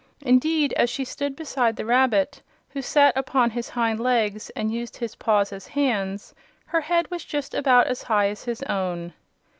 Indeed, 0.21 0.73
as 0.73 0.89
she 0.89 1.05
stood 1.05 1.35
beside 1.35 1.75
the 1.75 1.85
rabbit, 1.85 2.41
who 2.69 2.81
sat 2.81 3.15
upon 3.15 3.51
his 3.51 3.69
hind 3.69 3.99
legs 3.99 4.49
and 4.55 4.73
used 4.73 4.97
his 4.97 5.13
paws 5.13 5.53
as 5.53 5.67
hands, 5.67 6.33
her 6.65 6.81
head 6.81 7.05
was 7.11 7.23
just 7.23 7.53
about 7.53 7.85
as 7.85 8.01
high 8.01 8.29
as 8.29 8.45
his 8.45 8.63
own. 8.63 9.13